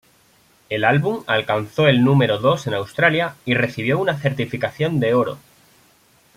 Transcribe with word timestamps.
El 0.69 0.83
álbum 0.83 1.23
alcanzó 1.27 1.87
el 1.87 2.03
número 2.03 2.39
dos 2.39 2.65
en 2.65 2.73
Australia 2.73 3.35
y 3.45 3.53
recibió 3.53 3.99
una 3.99 4.17
certificación 4.17 4.99
de 4.99 5.13
oro. 5.13 5.37